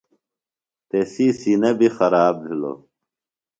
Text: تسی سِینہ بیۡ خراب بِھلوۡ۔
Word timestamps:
تسی 0.89 1.27
سِینہ 1.39 1.71
بیۡ 1.77 1.91
خراب 1.97 2.33
بِھلوۡ۔ 2.43 2.77